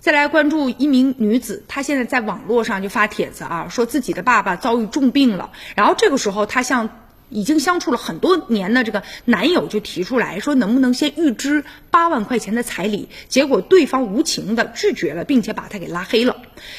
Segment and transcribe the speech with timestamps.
[0.00, 6.88] 再来关注一名女子，她现在在网络上就发帖子啊，说自己的爸爸遭遇重病了，然后这个时候她向
[7.30, 13.08] 已经相处了很多年的这个男友就提出来说，能不能先预支八万块钱的彩礼？
[13.28, 16.36] 结果对方无情的拒绝了，并且把他给拉黑了。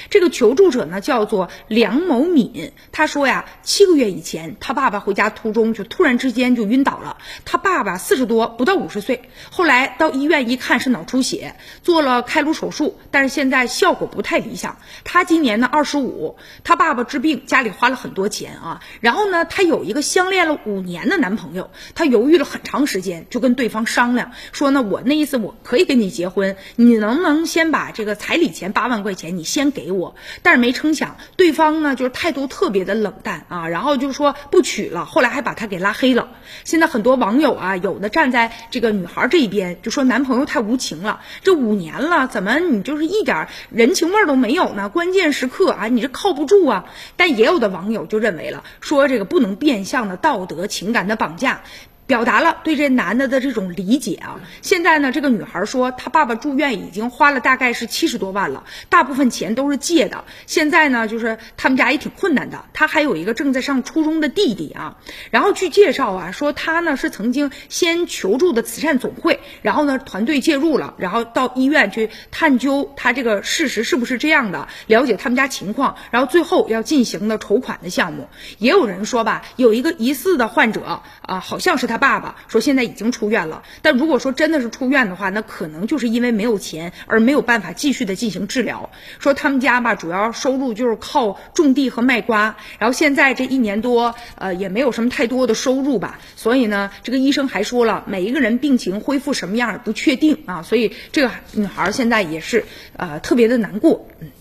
[0.09, 7.15] 这个求助者呢叫做梁某敏，他说呀，七个月以前，他爸爸回家途中就突然之间就晕倒了。
[7.45, 14.77] 他爸爸四十多，不到五十岁，后来到医院一看是脑出血，做了开颅手术，但是现在效果不太理想。
[15.05, 20.40] 他今年呢二十五，他爸爸治病家里花了很多钱啊，然后呢他有一个相恋。
[20.41, 30.15] 恋了五年的男朋友，她犹豫了很长时间，就跟对方商量说呢，我那意思我可以跟你结婚，你能不能先把这个彩礼钱八万块钱你先给我？
[30.41, 36.29] 但是没成想，对方呢就是态度特别的冷淡啊，然后就说不娶了，后来还把她给拉黑了。
[36.63, 44.89] 现在很多网友啊，有的站在这个女孩这一边，就说男朋友太无情了，这五年了，怎么你就是一点人情味都没有呢？
[44.89, 46.85] 关键时刻啊，你这靠不住啊。
[47.15, 50.30] 但也有的网友就认为了，说这个不能变相的到。
[50.31, 51.61] 道德情感的绑架。
[52.07, 54.41] 表达了对这男的的这种理解啊！
[54.61, 60.25] 现在呢，这个女孩说，她爸爸住院已经花了大概是七十多万了，大部分钱都是借的。
[60.45, 62.65] 现在呢，就是他们家也挺困难的。
[62.73, 64.97] 她还有一个正在上初中的弟弟啊。
[65.29, 69.30] 然后据介绍啊，说她呢是曾经先求助的慈善总会，
[69.61, 78.27] 然后呢团队介入了，然后到医院去探究他这个事实是不是这样的，了解他们家情况，然后最后要进行的筹款的项目。
[78.57, 82.01] 也有人说吧，有一个疑似的患者啊，好像是他。
[82.01, 88.89] 爸爸说现在已经出院了，但如果说真的是出院的话，那可能就是因为没有钱而没有办法继续的进行治疗。
[89.19, 96.19] 说他们家吧，主要收入就是靠种地和卖瓜，然后现在这一年多，呃，也没有什么太多的收入吧。
[96.35, 102.65] 所以呢，这个医生还说了，每一个人病情恢复什么样不确定啊，所以这个女孩现在也是
[102.97, 104.31] 呃特别的难过，嗯。